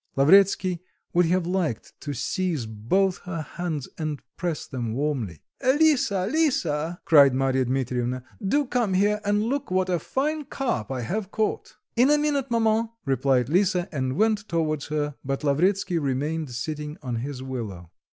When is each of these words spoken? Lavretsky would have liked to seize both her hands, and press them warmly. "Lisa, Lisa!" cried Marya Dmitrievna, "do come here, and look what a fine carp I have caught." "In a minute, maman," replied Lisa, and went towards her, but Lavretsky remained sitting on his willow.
Lavretsky 0.15 0.81
would 1.13 1.27
have 1.27 1.45
liked 1.45 1.93
to 1.99 2.11
seize 2.11 2.65
both 2.65 3.19
her 3.19 3.43
hands, 3.43 3.87
and 3.99 4.19
press 4.35 4.65
them 4.65 4.93
warmly. 4.95 5.43
"Lisa, 5.63 6.25
Lisa!" 6.25 6.99
cried 7.05 7.35
Marya 7.35 7.65
Dmitrievna, 7.65 8.23
"do 8.43 8.65
come 8.65 8.95
here, 8.95 9.21
and 9.23 9.43
look 9.43 9.69
what 9.69 9.89
a 9.89 9.99
fine 9.99 10.45
carp 10.45 10.89
I 10.89 11.01
have 11.01 11.29
caught." 11.29 11.75
"In 11.95 12.09
a 12.09 12.17
minute, 12.17 12.49
maman," 12.49 12.89
replied 13.05 13.47
Lisa, 13.47 13.87
and 13.91 14.17
went 14.17 14.39
towards 14.49 14.87
her, 14.87 15.13
but 15.23 15.43
Lavretsky 15.43 15.99
remained 15.99 16.49
sitting 16.49 16.97
on 17.03 17.17
his 17.17 17.43
willow. 17.43 17.91